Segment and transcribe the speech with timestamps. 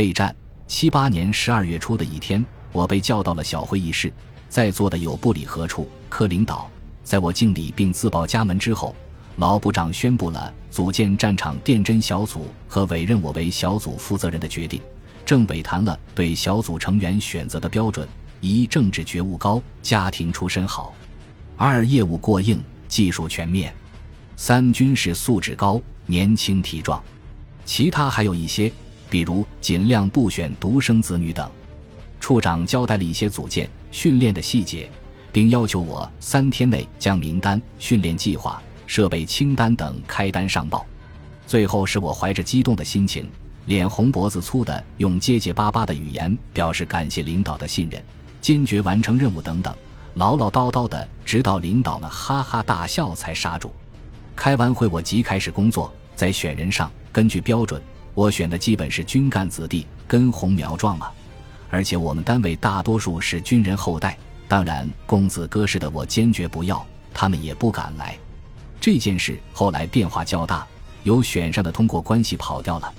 [0.00, 0.34] 备战
[0.66, 4.10] 七八年十二月初的一天，我被叫到了小会议室，
[4.48, 6.70] 在座的有布里何处科领导。
[7.04, 8.96] 在我敬礼并自报家门之后，
[9.36, 14.80] 老部长宣布了组建战场电侦小组和委任我为小组负责人的决定。
[15.26, 18.08] 政委谈了对小组成员选择的标准：
[18.40, 20.94] 一、政治觉悟高，家庭出身好；
[21.58, 22.58] 二、业务过硬，
[22.88, 23.70] 技术全面；
[24.34, 27.04] 三、军事素质高，年轻体壮。
[27.66, 28.72] 其他还有一些，
[29.10, 31.50] 比如尽量不选独生子女等。
[32.20, 34.88] 处长交代了一些组建、训练的细节，
[35.32, 40.86] 并要求我三天内将名单、训练计划、设备清单等开单上报。
[41.46, 43.28] 最后是我怀着激动的心情。
[43.66, 48.02] 脸红脖子粗的，用结结巴巴的语言表示感谢领导的信任，
[48.40, 49.72] 坚决完成任务等等，
[50.14, 53.72] 唠唠叨叨的，直到领导们哈哈大笑才刹住。
[54.34, 57.80] 开完会，我即开始工作，在选人上，根据标准，
[58.14, 61.12] 我选的基本是军干子弟，根红苗壮啊。
[61.70, 66.84] 而且我们单位大多数是军人后代，当然公子哥式的我坚决不要，
[67.14, 68.18] 他们也不敢来。
[68.80, 70.66] 这件事后来变化较大，
[71.04, 72.92] 有选上的通过关系跑掉了。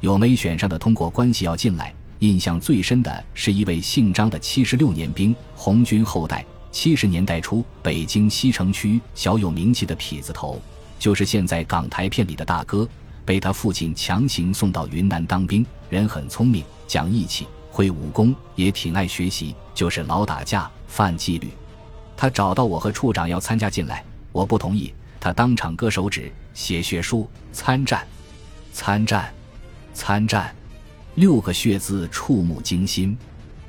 [0.00, 10.60] 有没选上的通过关系要进来，印象最深的是一位姓张的七十六年兵，红军后代，七十年代初北京西城区小有名气的痞子头，
[10.98, 12.86] 就是现在港台片里的大哥，
[13.28, 21.50] 被他父亲强行送到云南当兵，人很聪明，讲义气，会武功，也挺爱学习，就是老打架，犯纪律。
[22.16, 28.08] 他找到我和处长要参加进来，我不同意，他当场割手指，写血书，参战，
[28.72, 29.30] 参战。
[29.92, 30.56] 参战，
[31.16, 33.14] 六个血字触目惊心。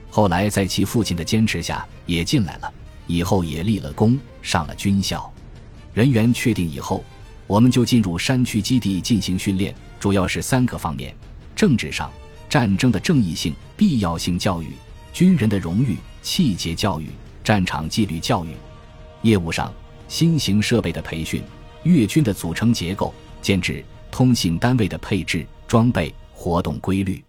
[0.10, 2.74] 后来在其父亲的坚持下，也进来了。
[3.08, 5.30] 以后也立了功，上了军校。
[5.94, 7.04] 人员确定以后，
[7.50, 11.12] 我们就进入山区基地进行训练，主要是三个方面：
[11.56, 12.12] 政治上，
[12.48, 14.68] 战争的正义性、必要性教育；
[15.12, 17.08] 军人的荣誉、气节教育；
[17.44, 18.50] 战场纪律教育。
[19.24, 19.74] 业务上，
[20.08, 21.42] 新型设备的培训，
[21.82, 23.12] 越军的组成结构、
[23.42, 25.44] 建制、通信单位的配置。
[25.68, 27.24] 装备活动规律，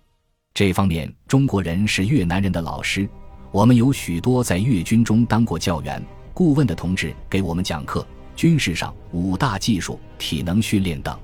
[0.55, 3.07] 这方面中国人是越南人的老师。
[3.53, 8.07] 我们有许多在越军中当过教员、顾问的同志给我们讲课。
[8.41, 11.15] 军事上五大技术、体能训练等，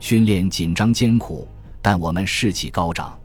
[0.00, 1.48] 训练紧张艰苦，
[1.80, 3.18] 但我们士气高涨。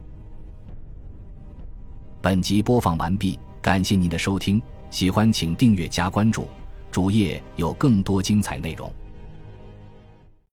[2.21, 6.47] 本集播放完毕，感谢您的收听，喜欢请订阅加关注，
[6.89, 8.89] 主页有更多精彩内容。